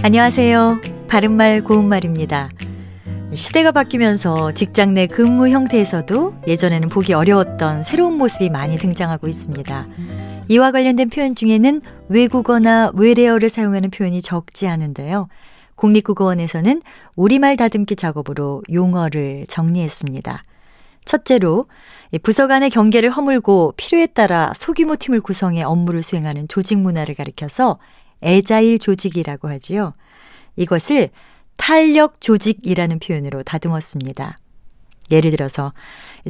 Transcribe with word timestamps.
안녕하세요. 0.00 0.80
바른말 1.08 1.64
고운말입니다. 1.64 2.50
시대가 3.34 3.72
바뀌면서 3.72 4.52
직장 4.52 4.94
내 4.94 5.08
근무 5.08 5.48
형태에서도 5.48 6.42
예전에는 6.46 6.88
보기 6.88 7.12
어려웠던 7.14 7.82
새로운 7.82 8.14
모습이 8.16 8.48
많이 8.48 8.78
등장하고 8.78 9.26
있습니다. 9.26 9.88
이와 10.48 10.70
관련된 10.70 11.10
표현 11.10 11.34
중에는 11.34 11.82
외국어나 12.08 12.92
외래어를 12.94 13.50
사용하는 13.50 13.90
표현이 13.90 14.22
적지 14.22 14.68
않은데요. 14.68 15.28
국립국어원에서는 15.74 16.80
우리말 17.16 17.56
다듬기 17.56 17.96
작업으로 17.96 18.62
용어를 18.72 19.46
정리했습니다. 19.48 20.44
첫째로 21.04 21.66
부서 22.22 22.46
간의 22.46 22.70
경계를 22.70 23.10
허물고 23.10 23.74
필요에 23.76 24.06
따라 24.06 24.52
소규모 24.54 24.94
팀을 24.94 25.20
구성해 25.20 25.62
업무를 25.62 26.04
수행하는 26.04 26.46
조직 26.46 26.78
문화를 26.78 27.16
가리켜서 27.16 27.78
애자일 28.22 28.78
조직이라고 28.78 29.48
하지요. 29.48 29.94
이것을 30.56 31.10
탄력 31.56 32.20
조직이라는 32.20 32.98
표현으로 32.98 33.42
다듬었습니다. 33.42 34.38
예를 35.10 35.30
들어서 35.30 35.72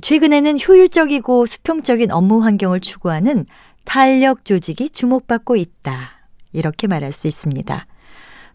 최근에는 0.01 0.57
효율적이고 0.67 1.47
수평적인 1.47 2.11
업무 2.11 2.43
환경을 2.43 2.81
추구하는 2.81 3.47
탄력 3.85 4.45
조직이 4.45 4.91
주목받고 4.91 5.57
있다. 5.57 6.11
이렇게 6.53 6.87
말할 6.87 7.13
수 7.13 7.27
있습니다. 7.27 7.87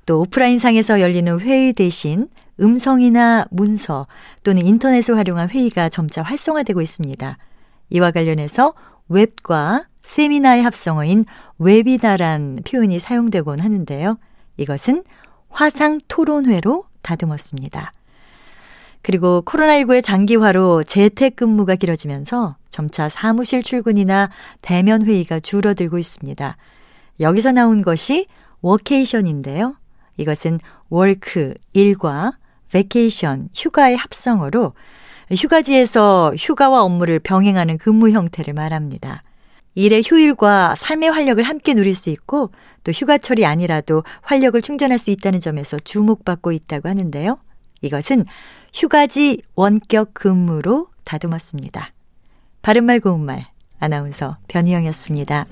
또 0.06 0.22
오프라인상에서 0.22 1.00
열리는 1.02 1.40
회의 1.40 1.73
대신 1.73 2.28
음성이나 2.59 3.45
문서 3.52 4.08
또는 4.44 4.66
인터넷을 4.66 5.18
활용한 5.18 5.50
회의가 5.50 5.90
점차 5.90 6.22
활성화되고 6.22 6.81
있습니다. 6.81 7.38
이와 7.90 8.12
관련해서 8.12 8.73
웹과 9.09 9.86
세미나의 10.14 10.61
합성어인 10.61 11.25
webinar란 11.58 12.59
표현이 12.69 13.00
사용되곤 13.00 13.59
하는데요. 13.59 14.20
이것은 14.58 15.03
화상 15.50 15.97
토론회로 16.08 16.83
다듬었습니다. 17.02 17.92
그리고 19.02 19.42
코로나19의 19.44 20.03
장기화로 20.03 20.83
재택근무가 20.83 21.73
길어지면서 21.75 22.58
점차 22.70 23.09
사무실 23.09 23.64
출근이나 23.64 24.30
대면 24.61 25.03
회의가 25.03 25.39
줄어들고 25.39 25.97
있습니다. 25.97 26.58
여기서 27.20 27.52
나온 27.52 27.81
것이 27.81 28.27
workation인데요. 28.62 29.76
이것은 30.17 30.59
work, 30.89 31.56
일과 31.73 32.33
vacation, 32.72 33.50
휴가의 33.55 33.98
합성어로 33.98 34.73
휴가지에서 35.31 36.33
휴가와 36.38 36.83
업무를 36.83 37.17
병행하는 37.17 37.80
근무 37.80 38.11
형태를 38.11 38.53
말합니다. 38.53 39.23
일의 39.76 40.04
효율과 40.10 40.76
삶의 40.76 41.10
활력을 41.12 41.44
함께 41.44 41.74
누릴 41.74 41.96
수 41.96 42.10
있고 42.10 42.52
또 42.84 42.92
휴가철이 42.92 43.46
아니라도 43.46 44.04
활력을 44.22 44.62
충전할 44.62 45.00
수 45.00 45.12
있다는 45.12 45.40
점에서 45.40 45.80
주목받고 45.80 46.52
있다고 46.52 46.90
하는데요. 46.90 47.40
이것은 47.82 48.26
휴가지 48.74 49.42
원격 49.56 50.14
근무로 50.14 50.88
다듬었습니다. 51.04 51.92
바른말 52.62 53.00
고운말 53.00 53.46
아나운서 53.80 54.38
변희영이었습니다. 54.48 55.46